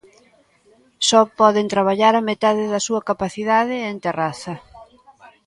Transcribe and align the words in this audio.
Só 1.07 1.21
poden 1.39 1.71
traballar 1.73 2.13
á 2.19 2.21
metade 2.31 2.63
da 2.73 2.79
súa 2.87 3.01
capacidade 3.09 3.75
e 3.79 3.85
en 3.93 3.97
terraza. 4.05 4.53